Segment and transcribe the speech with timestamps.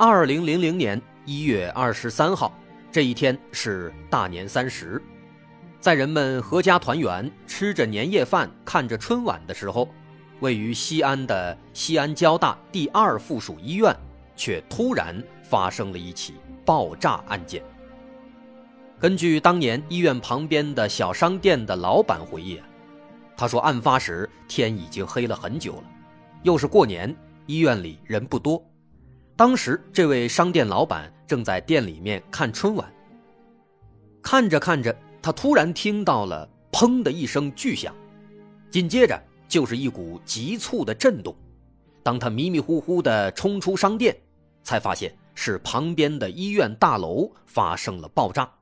[0.00, 2.56] 二零零零年一月二十三号，
[2.92, 5.02] 这一天是大年三十，
[5.80, 9.88] 在人们阖家团圆、吃着年夜饭、看着春晚的时候，
[10.38, 13.92] 位于西安的西安交大第二附属医院
[14.36, 17.60] 却突然发生了一起爆炸案件。
[19.00, 22.60] 根据当年医院旁边的小商店的老板回忆，
[23.36, 25.84] 他说，案发时天已经黑了很久了，
[26.44, 27.12] 又是过年，
[27.46, 28.64] 医院里人不多。
[29.38, 32.92] 当时，这位商店老板正在店里面看春晚。
[34.20, 37.94] 看着看着，他突然听到了“砰”的一声巨响，
[38.68, 39.16] 紧接着
[39.46, 41.32] 就是一股急促的震动。
[42.02, 44.16] 当他迷迷糊糊地冲出商店，
[44.64, 48.52] 才发现是旁边的医院大楼发生了爆炸。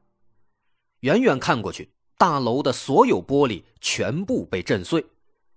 [1.00, 5.06] 远远看过去，大楼的所有玻璃全部被震碎，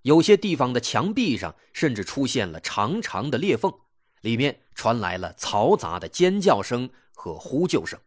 [0.03, 3.70] 有些地方的墙壁上甚至出现了长长的裂缝。
[4.22, 7.99] 里面传来了嘈杂的尖叫声和呼救声。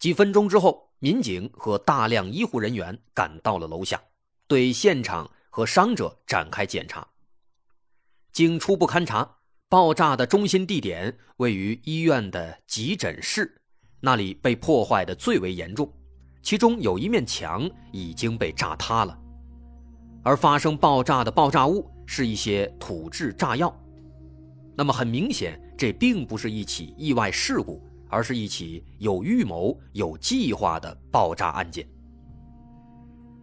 [0.00, 4.02] 几分钟之后，民警和大量医护人员赶到了楼下，
[4.48, 7.06] 对现场和伤者展开检查。
[8.32, 9.36] 经初步勘查，
[9.68, 13.62] 爆炸的中心地点位于医院的急诊室，
[14.00, 15.88] 那里被破坏的最为严重，
[16.42, 19.16] 其中有一面墙已经被炸塌了。
[20.24, 23.72] 而发生爆炸的爆炸物是一些土制炸药。
[24.74, 31.86] 那么很明显，这并不是一起意外事故，而是一起有预谋、有计划的爆炸案件。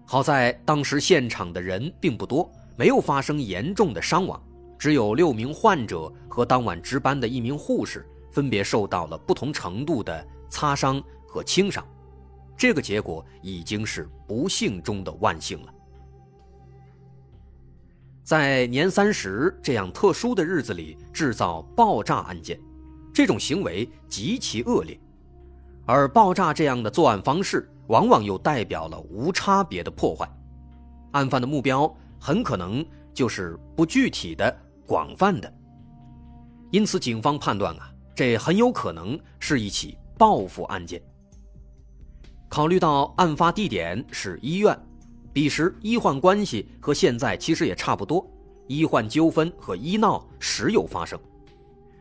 [0.06, 4.42] 好在当时现场的人并不多，没有发生严重的伤亡，
[4.78, 11.86] 只有六名患者和当晚值班的一名护士分别受到了不同程度的擦伤和轻伤。
[12.58, 15.74] 这个结果已经是不幸中的万幸了。
[18.30, 22.60] 在年三十这样特殊的日子里制造爆炸案件，
[23.12, 24.96] 这种行为极其恶劣，
[25.88, 30.30] 而爆炸这样的作案方式往往又代表了无差别的破坏，
[31.14, 32.86] 案犯的目标很可能
[33.16, 35.52] 就是不具体的、广泛的，
[36.70, 41.02] 因此警方判断啊，这很有可能是一起报复案件。
[42.48, 44.80] 考虑到案发地点是医院。
[45.40, 48.30] 彼时医患关系和现在其实也差不多，
[48.68, 51.18] 医患纠纷和医闹时有发生，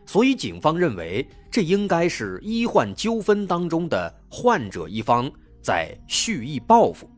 [0.07, 5.31] 所以警方认为这应该是医患纠纷当中的患者一方
[5.63, 7.09] 在蓄意报复。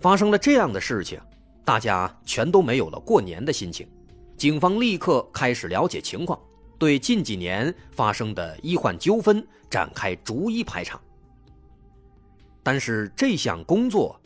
[0.00, 1.20] 发生了这样的事情，
[1.62, 3.86] 大家全都没有了过年的心情，
[4.38, 6.40] 警方立刻开始了解情况，
[6.78, 10.98] 对近几年发生的医患纠纷展开逐一排查。
[12.66, 14.20] 但是这项工作，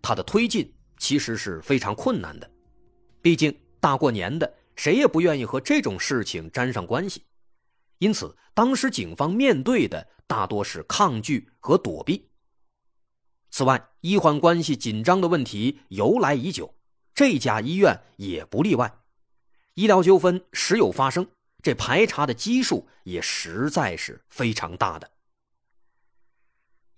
[0.00, 2.48] 它的推进其实是非常困难的，
[3.20, 7.24] 毕竟大过年的，谁也不愿意和这种事情沾上关系。
[7.98, 12.28] 因此，当时警方面对的大多是抗拒和躲避。
[13.50, 16.72] 此外，医患关系紧张的问题由来已久，
[17.12, 18.94] 这家医院也不例外，
[19.74, 21.26] 医疗纠纷时有发生，
[21.60, 25.10] 这排查的基数也实在是非常大的。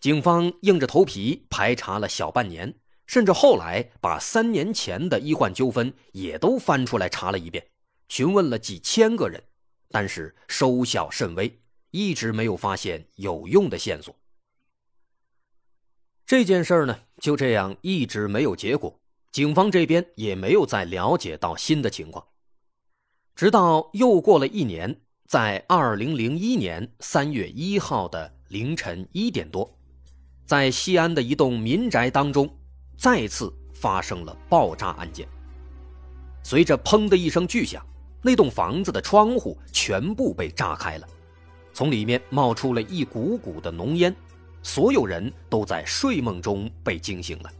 [0.00, 2.75] 警方硬着头皮排查了小半年，
[3.06, 7.67] 甚至后来把三年前的医患纠纷也都翻出来查了一遍，
[8.08, 9.43] 询问了几千个人，
[9.91, 11.61] 但是收效甚微，
[11.91, 14.14] 一直没有发现有用的线索。
[16.26, 19.00] 这件事呢，就这样一直没有结果，
[19.31, 22.26] 警方这边也没有再了解到新的情况。
[23.35, 29.79] 直到又过了一年，在二零零一年三月一号的凌晨一点多。
[30.46, 32.49] 在西安的一栋民宅当中，
[32.96, 35.26] 再次发生了爆炸案件。
[36.43, 37.85] 随着“砰”的一声巨响，
[38.20, 41.08] 那栋房子的窗户全部被炸开了，
[41.73, 44.14] 从里面冒出了一股股的浓烟，
[44.62, 47.50] 所有人都在睡梦中被惊醒了。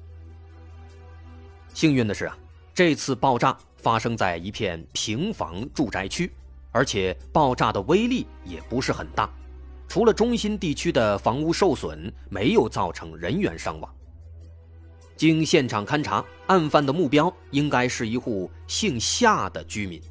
[1.73, 2.37] 幸运的是啊，
[2.75, 6.31] 这次爆炸发生在一片平房住宅区，
[6.71, 9.31] 而且爆炸的威力也不是很大。
[9.95, 13.89] 除了中心地区的房屋受损，没有造成人员伤亡。
[15.15, 20.03] 经现场勘查，案犯的目标应该是一户姓夏的居民。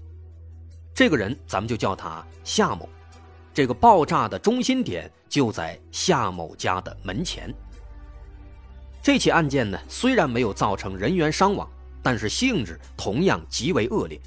[0.94, 2.88] 这个人，咱们就叫他夏某，
[3.54, 7.54] 这个爆炸的中心点就在夏某家的门前。
[9.02, 11.70] 这起案件呢，虽然没有造成人员伤亡，
[12.02, 14.18] 但是性质同样极为恶劣。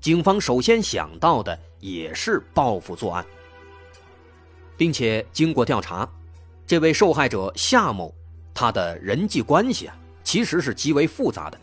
[0.00, 3.22] 警方首先想到的也是报复作案，
[4.76, 6.08] 并且经过调查，
[6.66, 8.14] 这位受害者夏某，
[8.54, 11.60] 他的人际关系啊，其实是极为复杂的。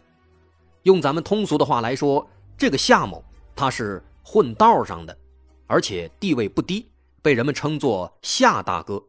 [0.83, 2.27] 用咱们通俗的话来说，
[2.57, 3.23] 这个夏某
[3.56, 5.17] 他是混道上的，
[5.67, 6.89] 而且地位不低。
[7.21, 9.03] 被人们称作夏大哥。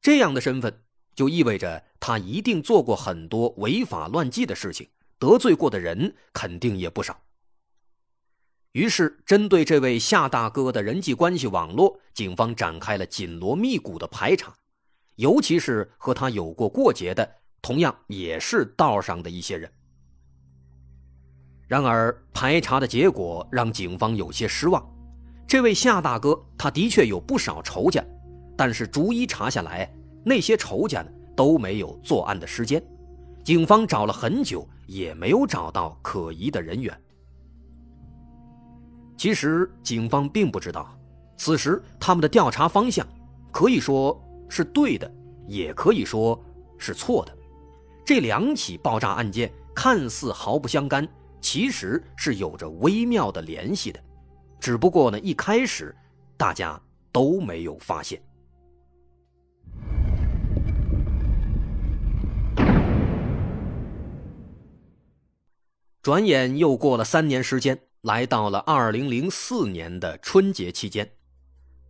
[0.00, 0.82] 这样的身份
[1.14, 4.88] 就意味着他一定做过很多违法乱纪的事情，
[5.18, 7.20] 得罪过的人肯定也不少。
[8.72, 14.54] 于是，针对这位夏大哥的人际关系网络，警方展开了紧锣密鼓的排查，
[15.16, 17.28] 尤其是和他有过过节的，
[17.60, 19.68] 同样也是道上的一些人。
[21.66, 24.88] 然而，排查的结果让警方有些失望。
[25.48, 28.04] 这位夏大哥，他的确有不少仇家，
[28.56, 29.92] 但是逐一查下来，
[30.24, 32.80] 那些仇家都没有作案的时间。
[33.42, 36.96] 警方找了很久，也没有找到可疑的人员。
[39.20, 40.98] 其实，警方并不知道，
[41.36, 43.06] 此时他们的调查方向
[43.52, 44.18] 可以说
[44.48, 45.12] 是对的，
[45.46, 46.42] 也可以说
[46.78, 47.36] 是错的。
[48.02, 51.06] 这两起爆炸案件看似毫不相干，
[51.38, 54.00] 其实是有着微妙的联系的。
[54.58, 55.94] 只不过呢，一开始
[56.38, 56.80] 大家
[57.12, 58.18] 都没有发现。
[66.00, 71.06] 转眼又过了三年时间，来到了二零零四年的春节期间，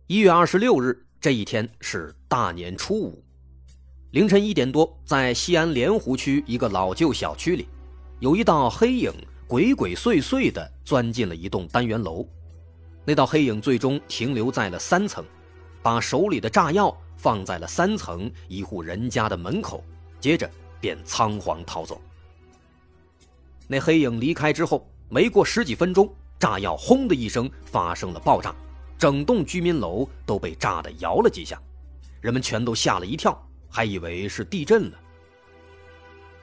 [0.07, 3.23] 一月二十六日这一天是大年初五，
[4.11, 7.65] 凌晨一点多，在西安莲湖区一个老旧小区里，
[8.19, 9.09] 有一道黑影
[9.47, 12.27] 鬼鬼祟祟的钻进了一栋单元楼。
[13.05, 15.23] 那道黑影最终停留在了三层，
[15.81, 19.81] 把手里的炸药放在了三层一户人家的门口，
[20.19, 20.49] 接着
[20.81, 22.01] 便仓皇逃走。
[23.65, 26.09] 那黑影离开之后，没过十几分钟，
[26.39, 28.55] 炸药轰的一声发生了爆炸，
[28.97, 31.61] 整栋居民楼都被炸得摇了几下，
[32.21, 33.37] 人们全都吓了一跳，
[33.69, 34.97] 还以为是地震了。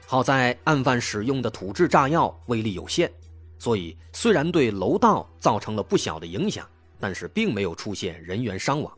[0.05, 3.11] 好在案犯使用的土制炸药威力有限。
[3.57, 6.65] 所以，虽然对楼道造成了不小的影响，
[6.99, 8.97] 但是并没有出现人员伤亡。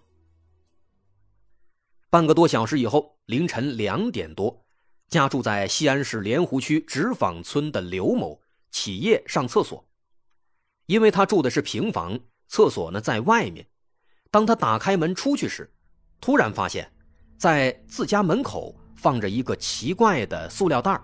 [2.10, 4.62] 半个多小时以后，凌晨两点多，
[5.08, 8.38] 家住在西安市莲湖区纸坊村的刘某
[8.72, 9.86] 起夜上厕所，
[10.86, 13.68] 因为他住的是平房，厕所呢在外面。
[14.32, 15.70] 当他打开门出去时，
[16.20, 16.90] 突然发现，
[17.38, 21.00] 在自家门口放着一个奇怪的塑料袋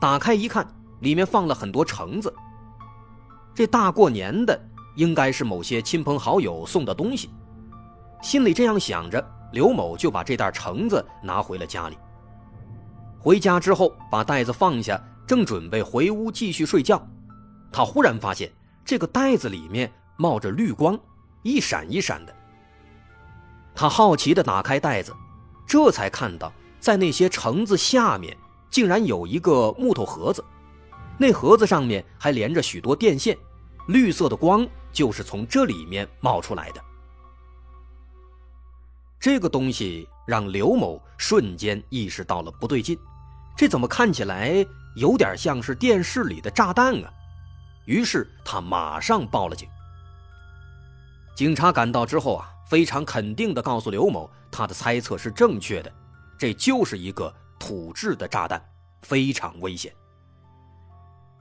[0.00, 0.66] 打开一看，
[1.00, 2.34] 里面放了很多橙子。
[3.54, 4.60] 这大过年的，
[4.96, 7.30] 应该是某些亲朋好友送的东西。
[8.22, 11.98] 心里这样想着，刘某就把这袋橙子拿回了家里。
[13.20, 15.00] 回家之后，把袋子放下，
[15.32, 17.02] 正准备回屋继续睡觉，
[17.72, 18.52] 他忽然发现
[18.84, 20.94] 这个袋子里面冒着绿光，
[21.42, 22.36] 一闪一闪的。
[23.74, 25.10] 他好奇地打开袋子，
[25.66, 28.36] 这才看到在那些橙子下面，
[28.68, 30.44] 竟然有一个木头盒子。
[31.16, 33.34] 那盒子上面还连着许多电线，
[33.88, 36.84] 绿色的光就是从这里面冒出来的。
[39.18, 42.98] 这个东西让刘某瞬间意识到了不对劲，
[43.56, 44.62] 这怎么看起来
[44.94, 47.12] 有点像是电视里的炸弹啊？
[47.84, 49.68] 于是他马上报了警。
[51.34, 55.92] 警察赶到之后啊，非常肯定地告诉刘某，他的猜测是正确的，
[56.38, 58.62] 这就是一个土制的炸弹，
[59.00, 59.92] 非常危险。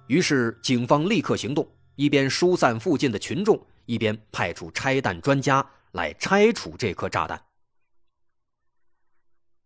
[0.07, 7.41] 于是，警方立刻行动，一边疏散附近的群众，一边派出拆弹专家来拆除这颗炸弹。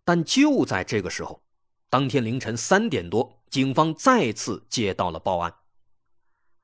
[0.03, 1.41] 但就在这个时候，
[1.89, 5.55] 当天凌晨三点多，警方再次接到了报案：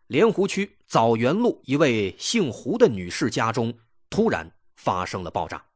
[0.08, 3.74] 莲湖区枣园路一位姓胡的女士家中
[4.10, 5.68] 突然发生了爆炸。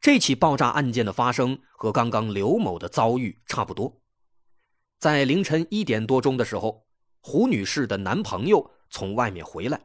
[0.00, 4.02] 这起爆炸案件的发生和刚刚刘某的遭遇差不多。
[4.98, 6.84] 在凌晨一点多钟的时候，
[7.20, 9.80] 胡女士的男朋友从外面回来，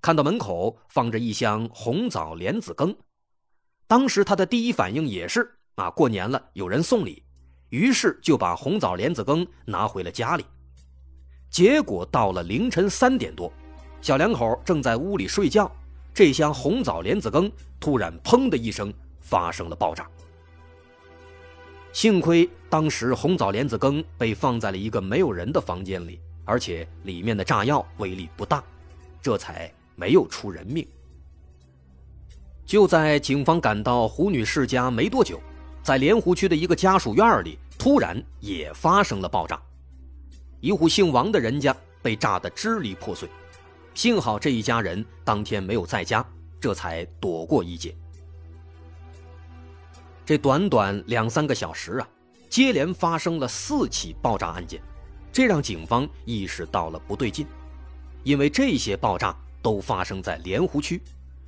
[0.00, 2.96] 看到门口放着一箱红枣莲子羹。
[3.88, 7.24] 当时他的第一反应也是啊，过年了有人送礼，
[7.70, 10.44] 于是就把红枣莲子羹拿回了家里。
[11.48, 13.52] 结果到了凌晨三点多，
[14.00, 15.70] 小两口正在屋里睡觉，
[16.14, 17.50] 这箱红枣莲子羹
[17.80, 20.08] 突然“砰”的一声发生了爆炸。
[21.92, 28.62] 幸亏当时红枣莲子羹被放在了一个没有人的房间里，而且里面的炸药威力不大，
[29.20, 30.86] 这才没有出人命。
[32.64, 35.40] 就在警方赶到胡女士家没多久，
[35.82, 39.60] 在莲湖区的一个家属院里，突然也发生了爆炸。
[40.60, 43.28] 一户姓王的人家被炸得支离破碎，
[43.94, 46.24] 幸好这一家人当天没有在家，
[46.60, 47.94] 这才躲过一劫。
[50.26, 52.08] 这短短两三个小时啊，
[52.48, 54.80] 接连发生了四起爆炸案件，
[55.32, 57.46] 这让警方意识到了不对劲，
[58.22, 61.00] 因为这些爆炸都发生在莲湖区。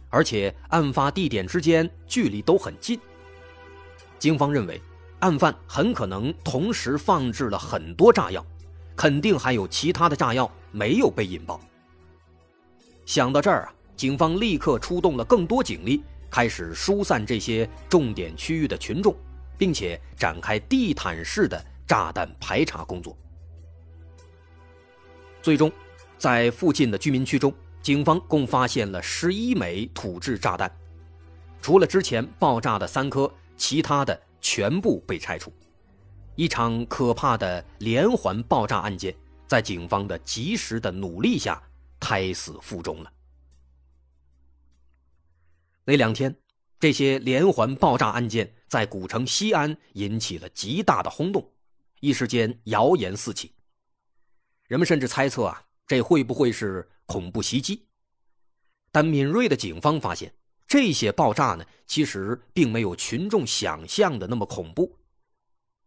[0.08, 3.00] 而且案发地点之间距离都很近。
[4.23, 4.81] 警方认为，
[5.19, 8.47] 案犯很可能同时放置了很多炸药，
[8.95, 11.61] 肯定还有其他的炸药没有被引爆。
[13.05, 19.12] 想到这儿啊，警方立刻出动了更多警力，开始疏散这些重点区域的群众，
[19.59, 23.19] 并且展开地毯式的炸弹排查工作。
[25.43, 25.69] 最终，
[26.17, 27.52] 在附近的居民区中。
[27.83, 30.71] 警方共发现了十一枚土制炸弹，
[31.61, 35.52] 除了之前爆炸的三颗，其他的全部被拆除。
[36.35, 39.14] 一场可怕的连环爆炸案件，
[39.47, 41.62] 在警方的及时的努力下，
[42.00, 43.12] 胎死腹中了。
[45.85, 46.35] 那两天，
[46.78, 51.52] 这些连环爆炸案件在古城西安引起了极大的轰动，
[52.00, 53.52] 一时间谣言四起。
[54.68, 56.88] 人们甚至猜测啊，这会不会是？
[57.04, 57.85] 恐怖袭击，
[58.90, 60.32] 但敏锐的警方发现，
[60.73, 64.97] 这些爆炸呢，其实并没有群众想象的那么恐怖。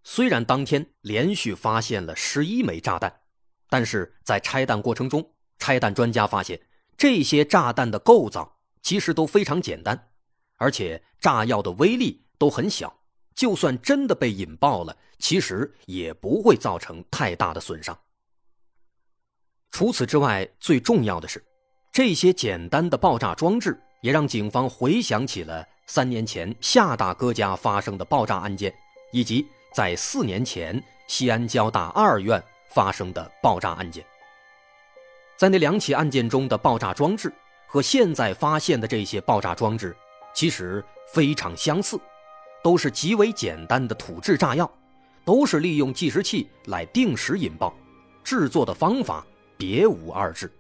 [0.03, 3.21] 虽然当天连续发现了十一枚炸弹，
[3.67, 5.27] 但是在拆弹过程中，
[5.57, 6.61] 拆弹专家发现，
[6.95, 10.11] 这些炸弹的构造其实都非常简单，
[10.57, 12.95] 而且炸药的威力都很小，
[13.33, 17.97] 就算真的被引爆了，其实也不会造成太大的损伤。
[19.71, 21.43] 除此之外，最重要的是，
[21.91, 28.71] 这些简单的爆炸装置也让警方回想起了三年前夏大哥家发生的爆炸案件，
[29.11, 29.43] 以及
[29.73, 34.05] 在四年前西安交大二院发生的爆炸案件。
[35.35, 37.33] 在那两起案件中的爆炸装置
[37.65, 39.97] 和现在发现的这些爆炸装置
[40.35, 41.99] 其实非常相似，
[42.63, 44.71] 都是极为简单的土制炸药，
[45.25, 47.73] 都是利用计时器来定时引爆，
[48.23, 49.25] 制作的方法。
[49.57, 50.51] 别无二致。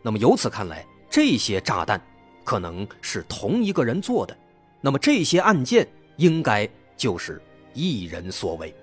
[0.00, 1.98] 那么由此看来，这些炸弹
[2.44, 4.36] 可能是同一个人做的，
[4.82, 7.40] 那么这些案件应该就是
[7.72, 8.74] 一人所为。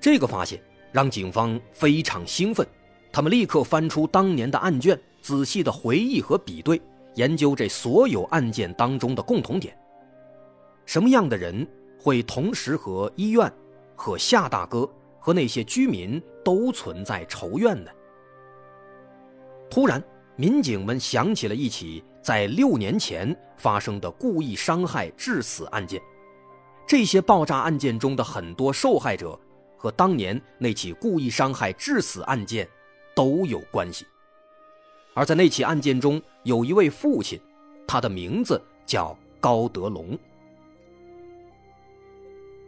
[0.00, 0.58] 这个发现
[0.90, 2.66] 让警方非常兴奋，
[3.12, 6.80] 他们立刻翻出当年的案卷，仔细的回忆和比对，
[7.16, 9.76] 研究这所有案件当中的共同点。
[10.86, 11.68] 什么样的人
[12.00, 13.52] 会同时和医院、
[13.94, 14.88] 和夏大哥？
[15.20, 17.90] 和那些居民都存在仇怨呢。
[19.74, 20.00] 突然，
[20.36, 26.00] 民警们想起了一起在六年前发生的故意伤害致死案件，
[26.86, 29.36] 这些爆炸案件中的很多受害者
[29.76, 32.68] 和当年那起故意伤害致死案件
[33.16, 34.06] 都有关系。
[35.12, 37.40] 而在那起案件中，有一位父亲，
[37.84, 40.16] 他的名字叫高德龙。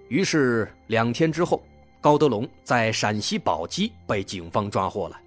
[0.09, 1.63] 于是两天之后。
[1.99, 5.21] 高德龙在陕西宝鸡被警方抓获了，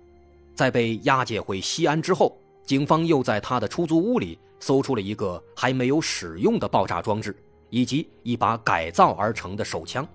[0.60, 7.34] 在被押解回西安之后，警方又在他的出租屋里搜出了一个还没有使用的爆炸装置，
[7.70, 10.06] 以及一把改造而成的手枪。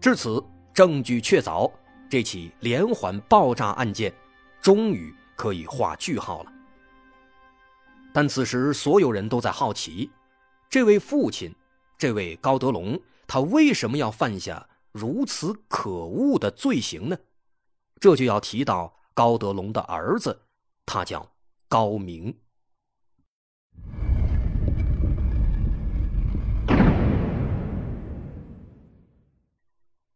[0.00, 1.70] 至此，证据确凿，
[2.08, 4.10] 这起连环爆炸案件
[4.62, 6.52] 终于可以画句号了。
[8.14, 10.10] 但此时，所有人都在好奇，
[10.70, 11.54] 这位父亲，
[11.98, 14.66] 这位高德龙，他为什么要犯下？
[14.90, 17.18] 如此可恶的罪行呢？
[18.00, 20.42] 这就要提到高德龙的儿子，
[20.84, 21.30] 他叫
[21.68, 22.36] 高明。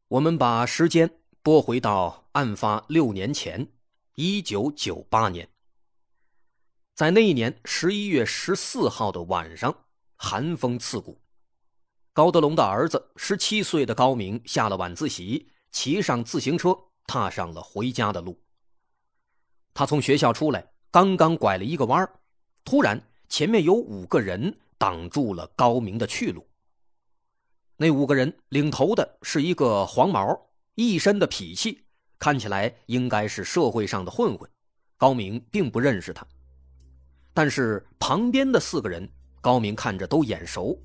[0.08, 1.08] 我们把时间
[1.42, 3.68] 拨回到案发六年前，
[4.16, 5.48] 一九九八年，
[6.96, 9.84] 在那一年十一月十四号的晚上，
[10.16, 11.20] 寒风刺骨。
[12.12, 16.76] 高德龙的儿子十七岁的高明下了晚自习，骑上自行车，
[17.06, 18.42] 踏上了回家的路。
[19.78, 22.10] 他从学校出来，刚刚拐了一个弯
[22.64, 26.44] 突然前面有五个人挡住了高明的去路。
[27.76, 30.36] 那五个人领头的是一个黄毛，
[30.74, 31.84] 一身的痞气，
[32.18, 34.50] 看起来应该是社会上的混混。
[34.96, 36.26] 高明并不认识他，
[37.32, 39.08] 但是旁边的四个人，
[39.40, 40.76] 高明看着都眼熟。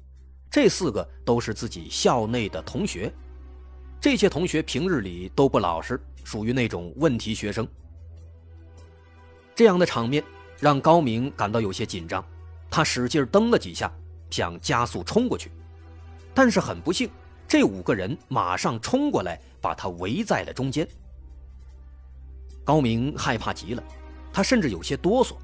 [0.51, 3.11] 这四个都是自己校内的同学，
[3.99, 7.67] 这些同学平日里都不老实，属于那种问题学生。
[9.55, 10.23] 这样的场面
[10.59, 12.23] 让高明感到有些紧张，
[12.69, 13.91] 他使劲蹬了几下，
[14.29, 15.51] 想加速冲过去，
[16.33, 17.09] 但是很不幸，
[17.47, 20.87] 这五个人马上冲过来，把他围在了中间。
[22.63, 23.83] 高明害怕极了，
[24.31, 25.35] 他甚至有些哆嗦。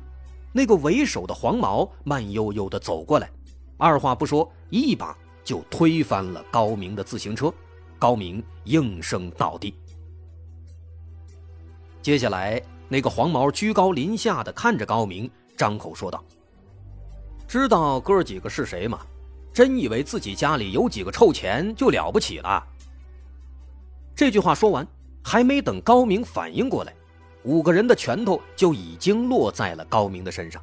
[0.52, 3.30] 那个为首的黄毛慢悠悠地走过来，
[3.78, 7.54] 二话不说，一把就推翻了高明的自行车，
[8.00, 9.76] 高明应声倒地。
[12.02, 16.24] 接下来，那个黄毛居高临下的看着高明，张口说道
[17.48, 19.00] ：“知道哥几个是谁吗？
[19.54, 22.66] 真以为自己家里有几个臭钱就了不起了？”
[24.16, 24.86] 这句话说完，
[25.24, 26.94] 还没等高明反应过来，
[27.44, 30.62] 五个人的拳头就已经落在了高明的身上。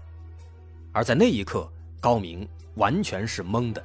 [0.93, 3.83] 而在那一刻，高明完全是懵的，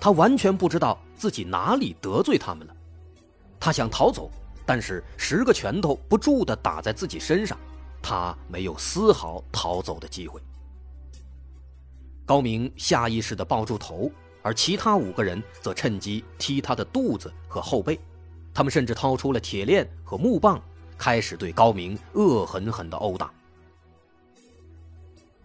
[0.00, 2.76] 他完全不知道自己哪里得罪他们了，
[3.58, 4.30] 他想逃走。
[4.64, 7.58] 但是十个拳头不住地打在自己身上，
[8.02, 10.40] 他没有丝毫逃走的机会。
[12.26, 14.10] 高明下意识地抱住头，
[14.42, 17.98] 而其他五个人则趁机踢他的肚子和后背，
[18.52, 20.60] 他们甚至掏出了铁链和木棒，
[20.98, 23.32] 开始对高明恶狠狠地殴打。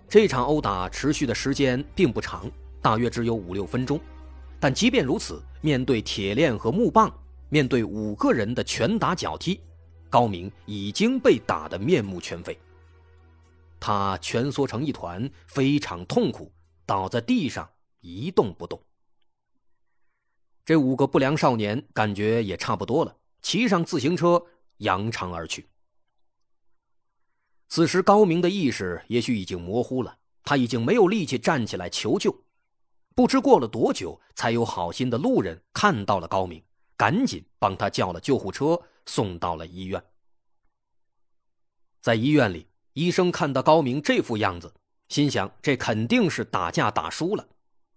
[0.10, 2.50] 这场殴打持续的时间并不长，
[2.82, 4.00] 大约只有五六分钟，
[4.60, 7.12] 但即便如此，面对铁链和木棒。
[7.50, 9.62] 面对五个人的拳打脚踢，
[10.10, 12.58] 高明已经被打得面目全非。
[13.80, 16.52] 他蜷缩成一团，非常痛苦，
[16.86, 17.70] 倒在地上
[18.02, 18.82] 一动不动。
[20.66, 24.44] 这五个不良少年感觉也差不多了，骑上自行车
[24.78, 25.68] 扬长而去。
[27.70, 32.44] 此时，高明的意识也许已经模糊了，他已经没有力气站起来求救。
[33.14, 36.64] 不知过了多久，才有好心的路人看到了高明。
[36.96, 40.04] 赶紧帮他叫了救护车，送到了医院。
[42.00, 44.72] 在医院里，医生看到高明这副样子，
[45.10, 47.48] 心想这肯定是打架打输了。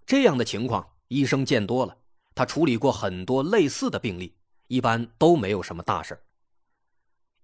[0.07, 1.97] 这样的情况，医生见多了，
[2.35, 4.35] 他处理过很多类似的病例，
[4.69, 6.19] 一般都没有什么大事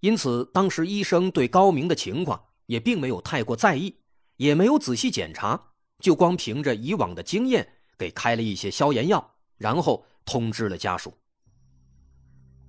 [0.01, 3.95] 因此，当时医生对高明的情况也并没有太过在意，
[4.35, 11.17] 也没有仔细检查，就光凭着以往的经验给开了一些消炎药，然后通知了家属。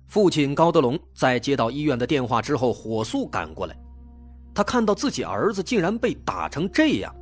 [0.09, 3.79] 父亲高德龙在接到医院的电话之后，火速赶过来。
[4.55, 7.15] 他看到自己儿子竟然被打成这样，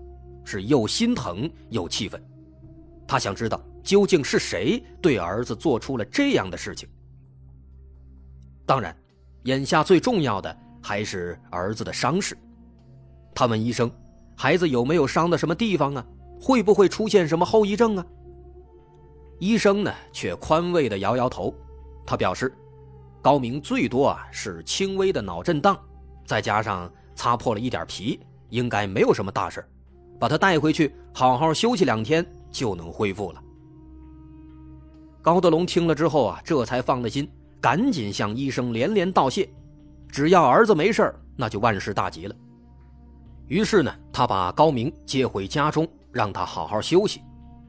[0.45, 2.23] 是又心疼又气愤。
[3.05, 6.87] 他想知道究竟是谁对儿子做出了这样的事情。
[8.65, 8.95] 当然，
[9.43, 12.37] 眼下最重要的还是儿子的伤势。
[13.35, 13.91] 他问医生
[14.33, 16.05] ：“孩子有没有伤的什么地方啊？
[16.39, 18.05] 会不会出现什么后遗症啊？”
[19.39, 21.53] 医生呢，却宽慰的摇摇头，
[22.05, 22.49] 他表示。
[23.27, 25.77] 高明最多啊是轻微的脑震荡，
[26.23, 29.61] 再加上擦破了一点皮，应该没有什么大事
[30.17, 33.43] 把他带回去好好休息两天就能恢复了。
[35.21, 39.49] 高德龙听了之后啊，这才放了心，赶紧向医生连连道谢。
[40.07, 42.35] 只要儿子没事那就万事大吉了。
[43.47, 47.21] 于是呢，他把高明接回家中，让他好好休息。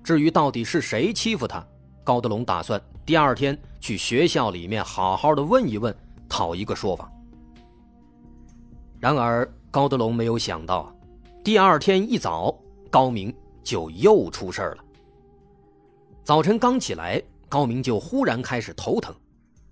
[0.05, 1.66] 至于到底是谁欺负他，
[2.05, 2.81] 高德龙打算。
[3.05, 5.95] 第二天去学校里面好好的问一问，
[6.29, 7.11] 讨一个说法。
[8.99, 10.95] 然而高德龙没有想到，
[11.45, 12.53] 第二天一早，
[12.91, 14.85] 高明就又出事了。
[16.25, 19.14] 早晨刚起来，高明就忽然开始头疼，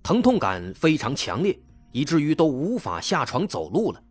[0.02, 1.58] 疼痛感非常强烈，
[1.92, 4.02] 以至于都无法下床走路了，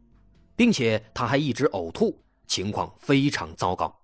[0.55, 3.95] 并且他还一直呕吐，情况非常糟糕。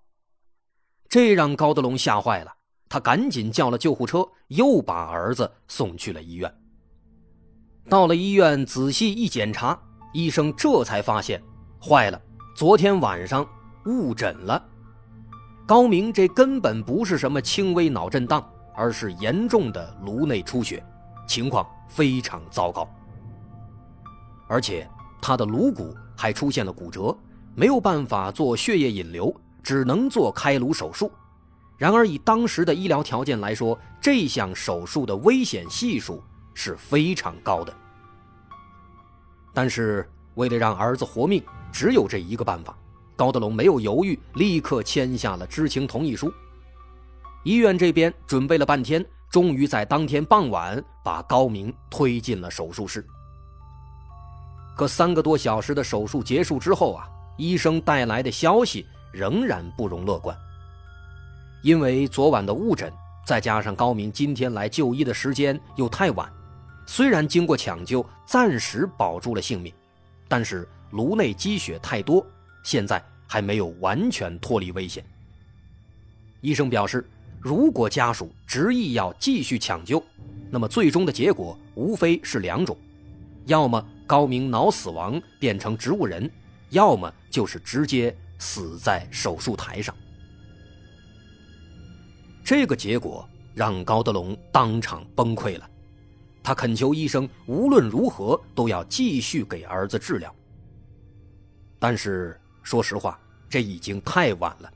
[1.08, 2.52] 这让高德龙吓坏了。
[2.92, 6.54] 他赶紧叫了救护车，又把儿子送去了医院。
[7.88, 9.80] 到了医院，仔细一检查，
[10.12, 11.42] 医生这才发现，
[11.82, 12.20] 坏了，
[12.54, 13.48] 昨天晚上
[13.86, 14.62] 误诊了。
[15.66, 20.84] 高明这根本不是什么轻微脑震荡，而是严重的颅内出血，
[21.26, 22.86] 情况非常糟糕。
[24.46, 24.86] 而且
[25.18, 27.16] 他的颅骨还出现了骨折，
[27.54, 31.10] 没有办法做血液引流，只能做开颅手术。
[31.76, 36.22] 然而，以当时的医疗条件来说，这项手术的危险系数
[36.54, 37.74] 是非常高的。
[39.52, 42.76] 但是，为了让儿子活命，只有这一个办法。
[43.16, 46.32] 高德龙没有犹豫，立刻签下了知情同意书。
[47.44, 53.04] 医院这边准备了半天，终于在当天傍晚把高明推进了手术室。
[54.76, 60.36] 可三个多小时的手术结束之后啊，医生带来的消息仍然不容乐观。
[61.62, 62.92] 因为昨晚的误诊，
[63.24, 66.28] 再加上高明今天来就医的时间又太晚，
[66.86, 69.72] 虽然经过抢救暂时保住了性命，
[70.26, 72.26] 但是颅内积血太多，
[72.64, 75.04] 现在还没有完全脱离危险。
[76.40, 77.08] 医生表示，
[77.40, 80.02] 如果家属执意要继续抢救，
[80.50, 82.76] 那么最终的结果无非是两种：
[83.46, 86.28] 要么高明脑死亡变成植物人，
[86.70, 89.94] 要么就是直接死在手术台上。
[92.54, 95.70] 这个结果让高德龙当场崩溃了，
[96.42, 100.32] 他恳求医生无论如何都要继续给儿子治疗。
[101.78, 104.70] 但是说实话，这已经太晚了。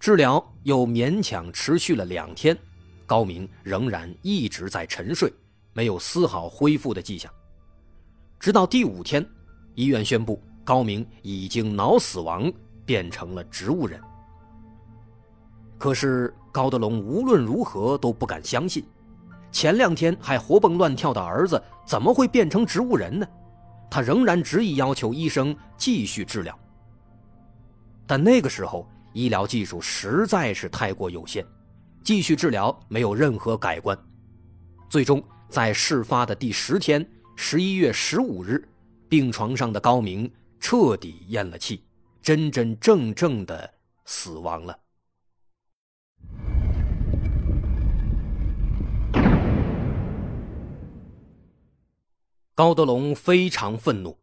[0.00, 2.56] 治疗又勉强持续了两天，
[3.04, 5.30] 高明仍然一直在沉睡，
[5.74, 7.30] 没有丝毫恢复的迹象。
[8.40, 9.22] 直到第五天，
[9.74, 12.50] 医院宣布高明已经脑死亡，
[12.86, 14.00] 变成了植物人。
[15.76, 18.84] 可是高德龙无论如何都不敢相信，
[19.50, 23.26] 前两天还活蹦乱跳的儿子怎么会变成植物人呢？
[23.90, 26.56] 他仍然执意要求医生继续治疗，
[28.06, 28.86] 但那个时候。
[29.14, 31.44] 医疗技术实在是太过有限，
[32.02, 33.94] 继续治疗没有任何改观。
[34.88, 38.66] 最终，在事发的第十天，十一月十五日，
[39.10, 41.84] 病床上的高明彻底咽了气，
[42.22, 43.70] 真真正正的
[44.06, 44.74] 死亡了。
[52.54, 54.18] 高德龙非常愤怒，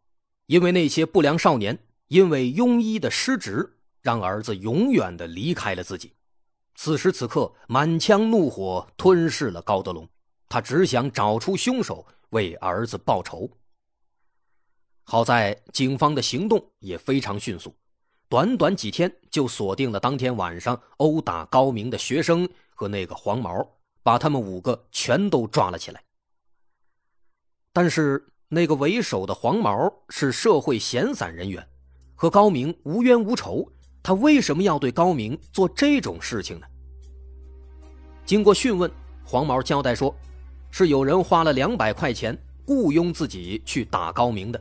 [0.46, 3.76] 因为那些不良少年因为庸医的失职。
[4.02, 6.14] 让儿子永远的离开了自己。
[6.74, 10.08] 此时此刻，满腔怒火吞噬了高德龙，
[10.48, 13.46] 他只想找出凶手，为儿子报仇。
[15.02, 17.74] 好在警方的行动也非常迅速，
[18.26, 23.68] 短短几天就锁定了当天晚上殴打高明的学生和那个黄毛，
[24.02, 26.02] 把他们五个全都抓了起来。
[27.72, 31.64] 但是那个为首的黄毛是社会闲散人员，
[32.16, 33.66] 和高明无冤无仇。
[34.02, 36.66] 他为什么要对高明做这种事情呢？
[38.24, 38.90] 经过讯问，
[39.24, 40.14] 黄毛交代说，
[40.70, 44.60] 是有人花了两百块钱雇佣自己去打高明的。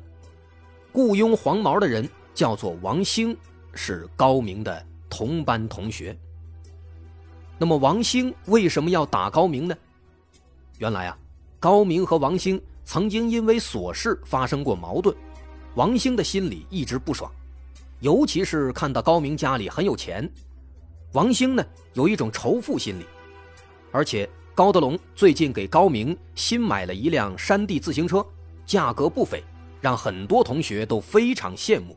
[0.92, 3.36] 雇佣黄毛的人叫做王兴，
[3.74, 6.16] 是高明的同班同学。
[7.58, 9.76] 那么王兴为什么要打高明呢？
[10.78, 11.18] 原来啊，
[11.60, 15.16] 高明和王兴曾经因为琐事发生过矛盾，
[15.76, 17.32] 王兴的心里一直不爽。
[18.00, 20.28] 尤其是看到高明家里很有钱，
[21.12, 23.06] 王兴呢有一种仇富心理，
[23.92, 28.26] 而且高德龙最近给高明新买了一辆山地自行车，
[28.66, 29.44] 价格不菲，
[29.80, 31.96] 让很多同学都非常羡慕。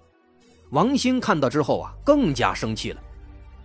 [0.72, 3.00] 王兴看到之后啊，更加生气了，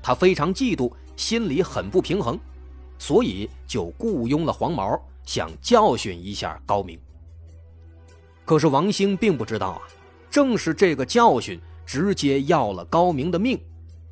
[0.01, 2.39] 他非常嫉妒，心里很不平衡，
[2.97, 6.97] 所以就雇佣了黄毛，想教训一下高明。
[8.47, 9.81] 可是王兴并不知道啊，
[10.31, 11.61] 正是这个教训。
[11.87, 13.57] 直接要了高明的命，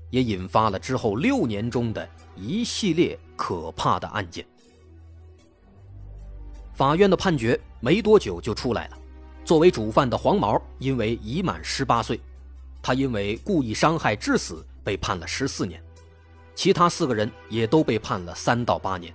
[0.10, 4.45] 也引发了之后六年中的一系列可怕的案件。
[6.74, 8.98] 法院的判决没多久就出来了，
[9.43, 12.17] 作为主犯的黄毛因为已满十八岁，
[12.82, 15.84] 他因为故意伤害致死被判了十四年，
[16.56, 19.13] 其他四个人也都被判了三到八年，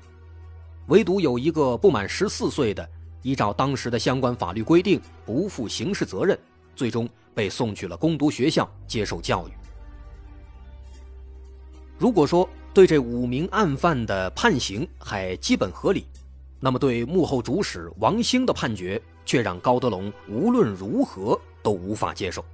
[0.88, 2.86] 唯独有一个不满十四岁的，
[3.22, 6.38] 依照当时的相关法律规定不负刑事责任，
[6.74, 7.08] 最终。
[7.32, 9.52] 被送去了攻读学校接受教育。
[11.96, 16.04] 如果说对这五名案犯的判刑还基本合理，
[16.58, 22.44] 那么对幕后主使王兴的判决却让高德龙无论如何都无法接受。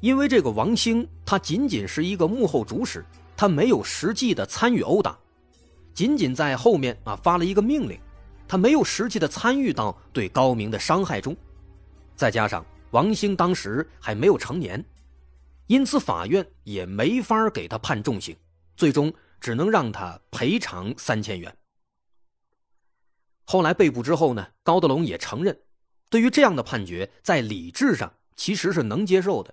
[0.00, 3.02] 因为这个王兴他仅仅是一个幕后主使，
[3.36, 5.16] 他没有实际的参与殴打，
[5.94, 7.96] 仅仅在后面啊发了一个命令，
[8.48, 11.36] 他没有实际的参与到对高明的伤害中，
[12.14, 12.64] 再加上。
[12.92, 14.82] 王兴当时还没有成年，
[15.66, 18.34] 因此法院也没法给他判重刑，
[18.76, 21.54] 最终只能让他赔偿三千元。
[23.44, 25.60] 后来被捕之后呢，高德龙也承认，
[26.08, 29.52] 对于这样的判决，在理智上其实是能接受的，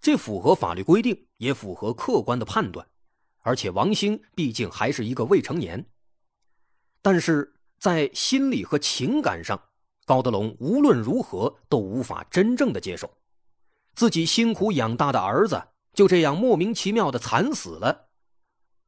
[0.00, 2.86] 这符合法律规定，也符合客观的判断，
[3.40, 5.86] 而且王兴毕竟还是一个未成年，
[7.00, 7.51] 但是
[7.82, 9.60] 在心理和情感上。
[10.06, 13.12] 高德龙无论如何都无法真正的接受，
[13.92, 15.60] 自己辛苦养大的儿子
[15.92, 18.10] 就这样莫名其妙的惨死了。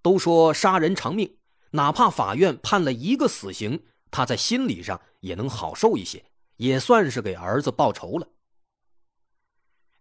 [0.01, 1.39] 都说杀人偿命，
[1.73, 6.25] 哪怕法院判了一个死刑，他在心理上也能好受一些，
[6.59, 8.29] 也算是给儿子报仇了。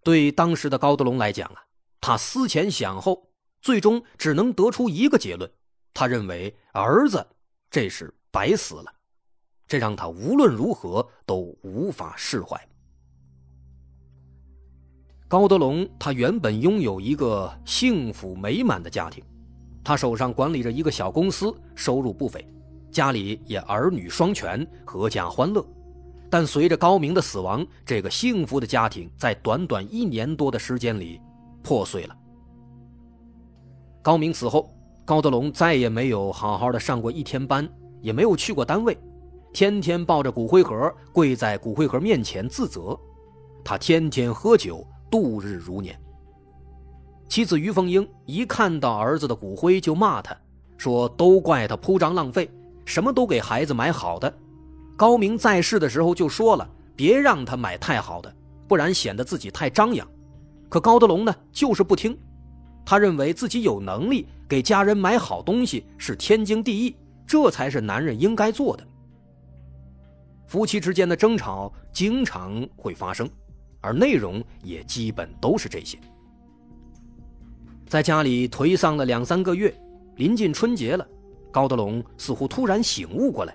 [0.03, 1.65] 对当时的高德龙来讲啊，
[1.99, 5.51] 他思前想后，最终只能得出一个结论：
[5.95, 7.25] 他认为儿子
[7.71, 8.93] 这是白死了。
[9.65, 12.59] 这让他无论如何都无法释怀。
[15.27, 19.23] 高德龙他原本拥有一个幸福美满的家庭，
[19.83, 22.45] 他手上管理着一个小公司，收入不菲，
[22.91, 25.65] 家里也儿女双全，阖家欢乐。
[26.29, 31.21] 但随着高明的死亡，这个幸福的家庭在短短一年多的时间里
[31.63, 32.17] 破碎了。
[34.01, 34.69] 高明死后，
[35.05, 37.67] 高德龙再也没有好好的上过一天班，
[38.03, 38.95] 也没有去过单位，
[39.51, 42.95] 天天抱着骨灰盒跪在骨灰盒面前自责，
[43.63, 44.85] 他天天喝酒。
[45.09, 45.95] 度日如年。
[47.27, 50.35] 妻子于凤英一看到儿子的骨灰就骂他，
[50.75, 52.49] 说：“都怪他铺张浪费，
[52.83, 54.33] 什么都给孩子买好的。”
[54.97, 58.35] 高明在世的时候就说了，别让他买太好的，
[58.67, 60.07] 不然显得自己太张扬。
[60.67, 62.17] 可高德龙呢，就是不听。
[62.83, 68.87] 他认为自己有能力给家人买好东西是天经地义，这才是男人应该做的。
[70.47, 73.29] 夫妻之间的争吵经常会发生。
[73.85, 75.99] 而内容也基本都是这些。
[77.85, 79.77] 在家里颓丧了两三个月，
[80.15, 81.05] 临近春节了，
[81.51, 83.53] 高德龙似乎突然醒悟过来，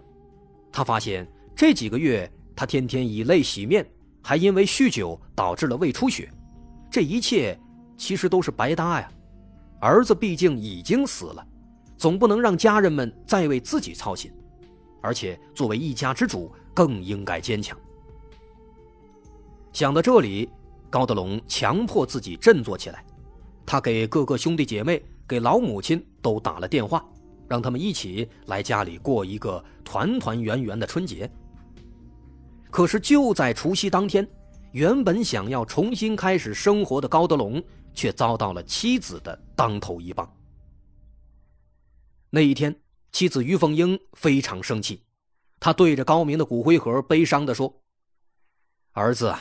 [0.71, 1.27] 他发现
[1.57, 3.89] 这几个月他天天以泪洗面，
[4.23, 6.31] 还因为酗酒导致了胃出血，
[6.91, 7.59] 这一切
[7.97, 9.11] 其实都是白搭呀。
[9.81, 11.47] 儿子毕竟已经死了，
[11.99, 14.33] 总不能让家人们再为自己操心，
[15.03, 17.77] 而且作为一家之主，更应该坚强。
[19.73, 20.49] 想到这里，
[20.89, 23.05] 高德龙强迫自己振作起来。
[23.67, 27.05] 他给各个兄弟姐妹、给老母亲都打了电话，
[27.47, 31.31] 让他们一起来家里过一个团团圆圆的春节。
[32.71, 34.27] 可是就在除夕当天，
[34.73, 40.31] 原本想要重新开始生活的高德龙，却遭到了妻子的当头一棒。
[42.31, 45.05] 那一天，妻子于凤英非常生气，
[45.59, 47.83] 她对着高明的骨灰盒悲伤地说
[48.93, 49.35] ：“儿子！”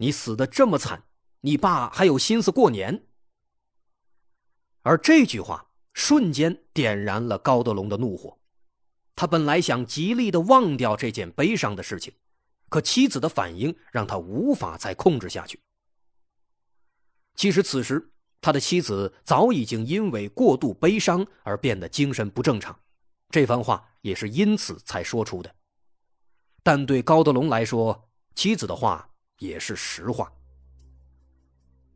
[0.00, 1.02] 你死的这么惨，
[1.40, 3.04] 你爸还有心思过年？
[4.82, 8.38] 而这句话瞬间点燃了高德龙的怒火。
[9.16, 12.14] 他本来想极力的忘掉这件悲伤的事情，
[12.68, 15.60] 可妻子的反应让他无法再控制下去。
[17.34, 22.78] 其实此时他的妻子早已经因为过度悲伤而变得精神不正常，
[23.30, 25.54] 这番话也是因此才说出的。
[26.62, 29.04] 但对高德龙来说，妻子的话。
[29.38, 30.28] 也是实话。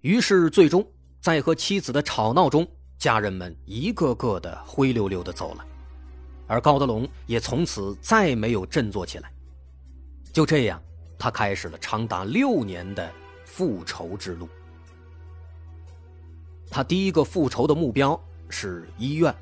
[0.02, 0.86] 于是，最终
[1.20, 2.64] 在和妻子的吵闹中，
[2.98, 5.66] 家人们一个个的灰溜溜的走了，
[6.46, 9.32] 而高德龙也从此再没有振作起来。
[10.32, 10.80] 就这样，
[11.18, 13.12] 他开始了长达六年的
[13.44, 14.48] 复仇之路。
[16.72, 19.32] 他第一个复仇的目标是医院，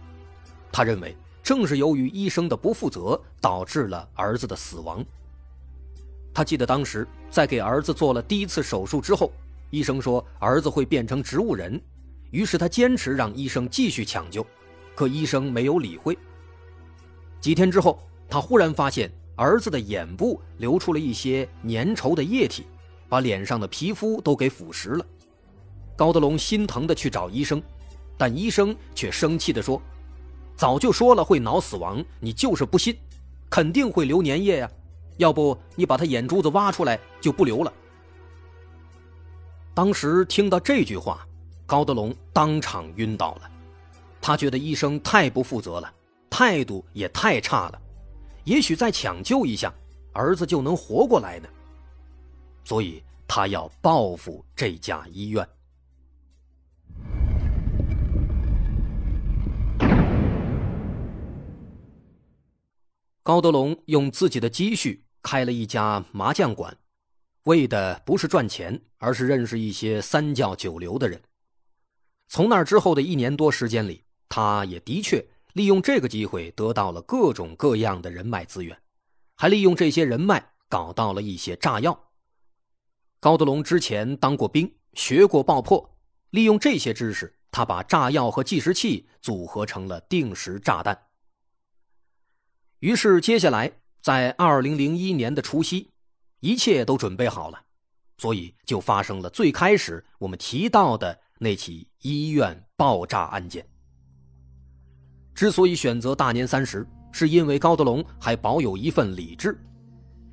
[0.73, 5.07] 他认为正是由于医生的不负责，导致了儿子的死亡。
[6.35, 9.31] 他记得当时在给儿子做了第一次手术之后，
[9.71, 11.81] 医生说儿子会变成植物人，
[12.33, 14.45] 于是他坚持让医生继续抢救，
[14.97, 16.19] 可医生没有理会。
[17.41, 22.67] 几天之后，他忽然发现儿子的眼部流出了一些粘稠的液体，
[23.09, 25.07] 把脸上的皮肤都给腐蚀了。
[26.01, 27.63] 高德龙心疼的去找医生，
[28.17, 29.79] 但医生却生气的说
[30.57, 32.97] ：“早就说了会脑死亡，你就是不信，
[33.51, 34.71] 肯定会流粘液呀。”
[35.19, 37.71] 要不你把他眼珠子挖出来就不流了。
[39.75, 41.21] 当时听到这句话，
[41.67, 43.43] 高德龙当场晕倒了。
[44.23, 45.93] 他觉得医生太不负责了，
[46.31, 47.79] 态度也太差了。
[48.45, 49.71] 也许再抢救一下，
[50.15, 51.49] 儿子就能活过来呢。
[52.65, 55.47] 所以他要报复这家医院。
[63.31, 65.05] 高德龙用自己的积蓄。
[65.23, 66.77] 开了一家麻将馆，
[67.45, 71.23] 为的不是赚钱，而是认识一些三教九流的人。
[72.27, 78.77] 从那之后的一年多时间里，他也的确利用这个机会得到了各种各样的人脉资源，
[79.37, 82.11] 还利用这些人脉搞到了一些炸药。
[83.21, 85.97] 高德龙之前当过兵，学过爆破，
[86.31, 91.01] 利用这些知识，他把炸药和计时器组合成了定时炸弹。
[92.81, 93.73] 于是接下来。
[94.03, 95.91] 在二零零一年的除夕，
[96.41, 97.61] 一切都准备好了，
[98.17, 103.63] 所以就发生了最开始我们提到的那起医院爆炸案件。
[105.35, 109.55] 之所以选择大年三十，是因为高德龙还保有一份理智。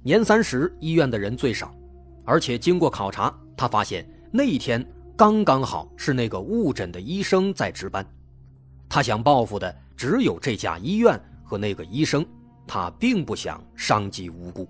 [0.02, 1.76] 年三十医院的人最少，
[2.24, 4.82] 而且经过考察，他发现那一天
[5.18, 8.10] 刚刚好是那个误诊的医生在值班。
[8.88, 12.26] 他想报复的只有这家医院和那个医生。
[12.68, 14.68] 他并不想伤及无辜。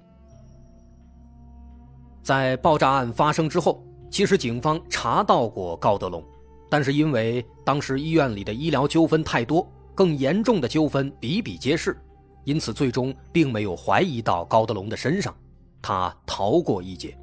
[2.21, 6.23] 在爆炸案发生之后，其实警方查到过高德龙，
[6.69, 11.97] 但是因为当时医院里的医疗纠纷太多，更严重的纠纷比比皆是，
[12.43, 15.33] 因此最终并没有怀疑到高德龙的身上，
[15.81, 17.17] 他逃过一劫。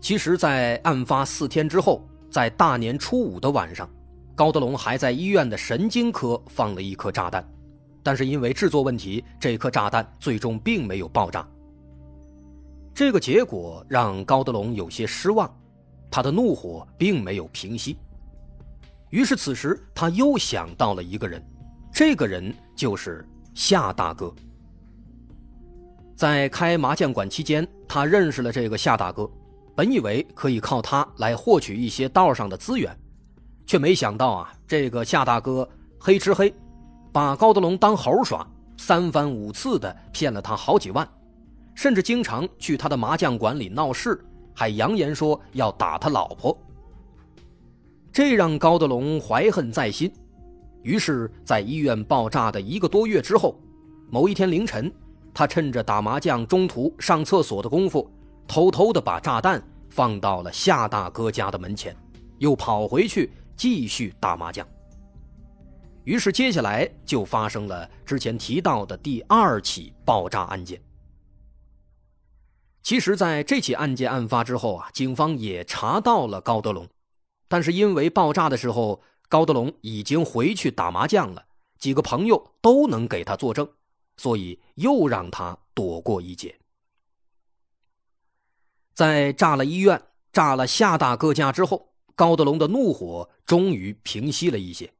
[0.00, 3.88] 其实，在案发四天之后，在大年初五的晚上，
[4.34, 7.42] 高德龙还在医院的神经科放了一颗炸弹，
[8.04, 11.44] 但是因为制作问题，这颗炸弹最终并没有爆炸。
[12.94, 15.52] 这个结果让高德龙有些失望，
[16.08, 17.96] 他的怒火并没有平息。
[19.10, 21.42] 于是此时他又想到了一个人，
[21.92, 24.32] 这个人就是夏大哥。
[26.14, 29.28] 在开麻将馆期间，他认识了这个夏大哥，
[29.74, 32.96] 本以为可以靠他来获取一些道上的资源，
[33.66, 36.54] 却没想到啊，这个夏大哥黑吃黑，
[37.14, 38.44] 把高德龙当猴耍，
[38.76, 41.08] 三番五次的骗了他好几万。
[41.72, 44.20] 甚至经常去他的麻将馆里闹事，
[44.52, 46.58] 还扬言说要打他老婆。
[48.10, 50.12] 这让高德龙怀恨在心，
[50.82, 53.60] 于是，在医院爆炸的一个多月之后，
[54.10, 54.92] 某一天凌晨，
[55.32, 58.10] 他趁着打麻将中途上厕所的功夫，
[58.48, 61.96] 偷偷的把炸弹放到了夏大哥家的门前，
[62.38, 64.66] 又跑回去继续打麻将。
[66.04, 70.80] 于是，接下来就发生了之前提到的第二起爆炸案件。
[72.82, 76.86] 其实，在这起案件案发之后啊，警方也查到了高德龙，
[77.48, 81.46] 但是因为爆炸的时候高德龙已经回去打麻将了，
[81.78, 83.66] 几个朋友都能给他作证，
[84.18, 86.58] 所以又让他躲过一劫。
[88.92, 94.92] 在炸了医院、炸了夏大哥家之后，高德龙的怒火终于平息了一些，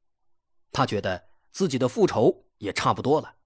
[0.75, 3.37] 他觉得自己的复仇也差不多了，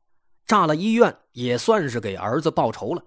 [0.47, 3.05] 炸了医院也算是给儿子报仇了。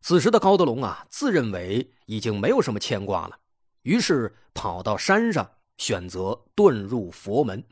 [0.00, 3.38] 此时的高德龙啊，自认为已经没有什么牵挂了，
[3.82, 7.62] 于是跑到山上，选择遁入佛门。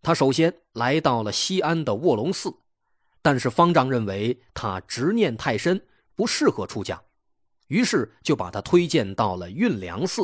[0.00, 2.54] 他首先来到了西安的卧龙寺，
[3.20, 7.02] 但是方丈认为他执念太深，不适合出家，
[7.68, 10.22] 于是就把他推荐到了运粮寺，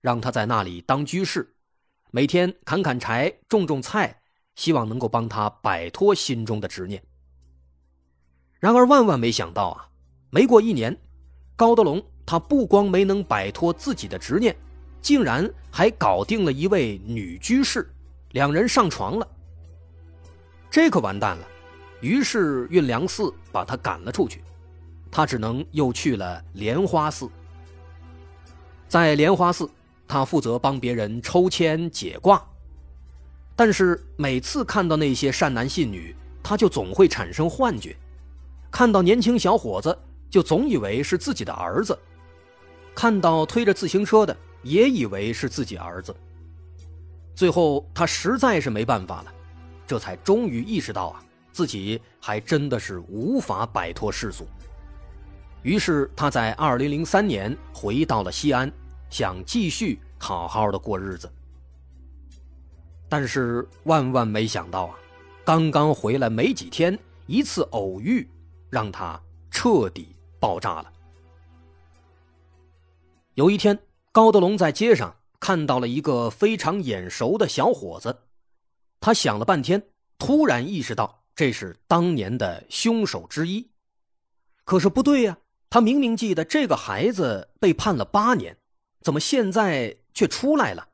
[0.00, 1.54] 让他在那里当居士，
[2.14, 4.14] 每天砍砍柴、种种菜，
[4.54, 7.02] 希望能够帮他摆脱心中的执念。
[8.60, 9.88] 然而万万没想到啊！
[10.28, 10.94] 没过一年，
[11.56, 14.54] 高德龙他不光没能摆脱自己的执念，
[15.00, 17.90] 竟然还搞定了一位女居士，
[18.32, 19.26] 两人上床了。
[20.70, 21.48] 这可完蛋了，
[22.02, 24.44] 于是运粮寺把他赶了出去，
[25.10, 27.26] 他只能又去了莲花寺。
[28.86, 29.66] 在莲花寺，
[30.12, 32.46] 他负责帮别人抽签解卦，
[33.56, 37.96] 但是每次看到那些善男信女，他就总会产生幻觉，
[38.70, 39.98] 看到年轻小伙子。
[40.28, 41.98] 就总以为是自己的儿子，
[42.94, 46.14] 看到推着自行车的也以为是自己儿子。
[47.34, 49.32] 最后他实在是没办法了，
[49.86, 51.22] 这才终于意识到啊，
[51.52, 54.46] 自己还真的是无法摆脱世俗。
[55.62, 58.70] 于是他在二零零三年回到了西安，
[59.12, 61.32] 想继续好好的过日子。
[63.08, 64.98] 但是万万没想到啊，
[65.44, 68.28] 刚刚回来没几天，一次偶遇
[68.68, 70.08] 让他彻底。
[70.40, 70.92] 爆炸了。
[73.34, 73.78] 有一天，
[74.10, 78.22] 高德龙在街上看到了一个非常眼熟的小伙子，
[78.98, 79.80] 他想了半天，
[80.18, 83.70] 突然意识到这是当年的凶手之一。
[84.64, 85.38] 可是不对呀，
[85.70, 88.58] 他明明记得这个孩子被判了八年，
[89.02, 90.88] 怎么现在却出来了？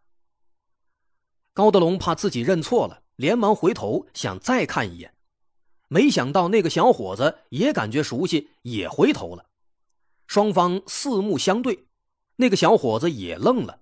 [1.52, 5.14] 高德龙怕自己认错了，连忙回头想再看一眼。
[5.88, 9.46] 没想到那个小伙子也感觉熟悉，也回头了。
[10.26, 11.86] 双方四目相对，
[12.36, 13.80] 那个小伙子也愣了。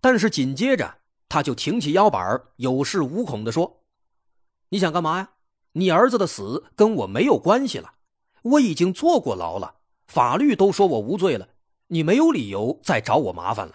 [0.00, 0.98] 但是紧接着
[1.28, 3.82] 他就挺起腰板，有恃无恐的说
[4.70, 5.32] ：“你想干嘛呀？
[5.72, 7.94] 你儿子的死跟我没有关系了，
[8.42, 11.49] 我已经坐过牢了，法律都说我无罪了，
[11.92, 13.74] 你没有理由再找我麻烦了。”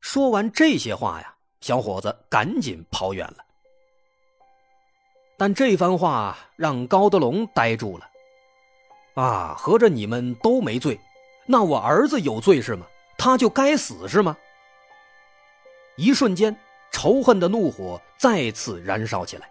[0.00, 3.36] 说完这些话呀，小伙子赶紧跑远了。
[5.36, 8.10] 但这番话让高德龙呆住了。
[9.14, 10.98] 啊，合着你们都没罪，
[11.46, 12.86] 那我儿子有罪是吗？
[13.18, 14.36] 他就该死是吗？
[15.96, 16.56] 一瞬间，
[16.90, 19.50] 仇恨的怒火再次燃烧起来。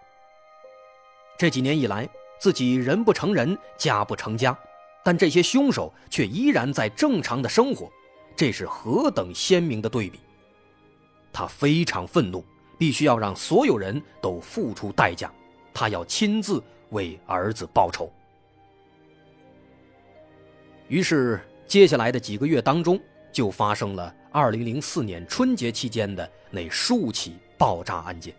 [1.38, 2.10] 这几年以来，
[2.40, 4.58] 自己人不成人，家不成家，
[5.04, 7.92] 但这些凶手却依然在正常的生活，
[8.36, 10.20] 这是何等鲜明的对比！
[11.32, 12.44] 他非常愤怒，
[12.78, 15.32] 必须要让所有人都付出代价。
[15.74, 18.12] 他要亲自为儿子报仇。
[20.88, 23.00] 于是接下来的几个月当中，
[23.32, 28.34] 就发生了2004年春节期间的那数起爆炸案件。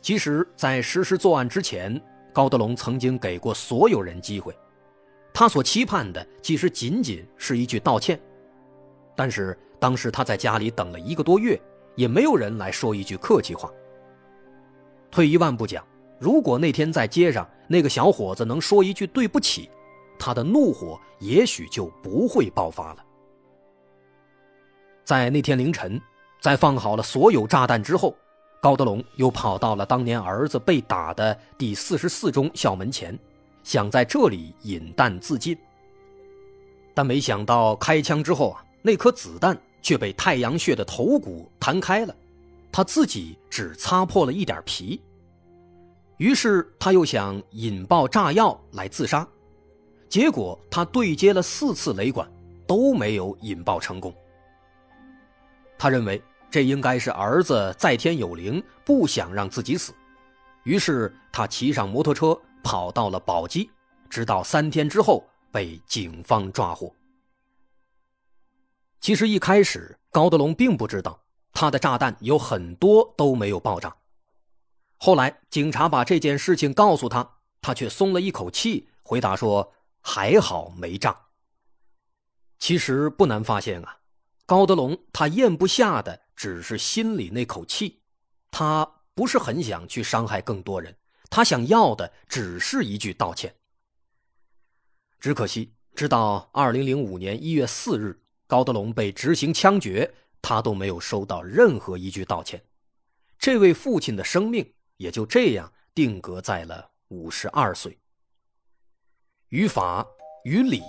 [0.00, 2.00] 其实，在实施作案之前，
[2.32, 4.56] 高德龙曾经给过所有人机会，
[5.32, 8.20] 他所期盼的其实仅仅是一句道歉。
[9.16, 11.60] 但是当时他在家里等了一个多月，
[11.96, 13.70] 也没有人来说一句客气话。
[15.10, 15.84] 退一万步讲，
[16.20, 19.68] 如果那天在街上那个小伙子能说一句对不起，
[20.18, 23.04] 他的怒火也许就不会爆发了。
[25.02, 26.00] 在那天凌晨，
[26.40, 28.14] 在放好了所有炸弹之后。
[28.60, 33.16] 高德龙又跑到了当年儿子被打的第四十四中校门前，
[33.62, 35.56] 想在这里引弹自尽。
[36.92, 42.12] 但没想到开枪之后啊，那颗子弹却被太阳穴的头骨弹开了，
[42.72, 45.00] 他自己只擦破了一点皮。
[46.16, 49.24] 于是他又想引爆炸药来自杀，
[50.08, 52.28] 结果他对接了四次雷管，
[52.66, 54.12] 都没有引爆成功。
[55.78, 56.20] 他认为。
[56.50, 59.92] 这应该是儿子在天有灵，不想让自己死，
[60.62, 63.70] 于是他骑上摩托车跑到了宝鸡，
[64.08, 65.22] 直到三天之后
[65.52, 66.90] 被警方抓获。
[69.00, 71.20] 其实一开始高德龙并不知道
[71.52, 73.94] 他的炸弹有很多都没有爆炸，
[74.96, 81.26] 后来警察把这件事情告诉他，他却松了一口气，回答说：“还好没炸。”
[82.58, 83.98] 其实不难发现啊，
[84.46, 86.22] 高德龙他咽不下的。
[86.38, 88.00] 只是心里那口气，
[88.48, 90.96] 他不是很想去伤害更多人，
[91.28, 93.52] 他想要的只是一句道歉。
[95.18, 102.64] 只可惜，直到二零零五年一月四日，高德龙被执行枪决，他都没有收到任何一句道歉，
[103.36, 107.98] 这位父亲的生命也就这样定格在了五十二岁。
[109.48, 110.06] 于法
[110.44, 110.84] 于理，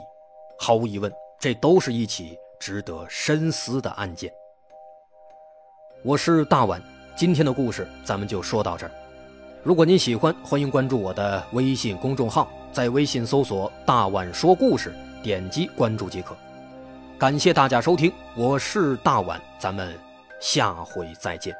[0.59, 4.31] 毫无疑问，这都是一起值得深思的案件。
[6.01, 6.81] 我是大碗，
[7.13, 8.91] 今天的故事咱们就说到这儿。
[9.63, 16.33] 如果您喜欢，欢迎关注我的微信公众号，在微信搜索“大碗说故事”，点击关注即可。
[17.17, 19.93] 感谢大家收听，我是大碗，咱们
[20.39, 21.53] 下回再见。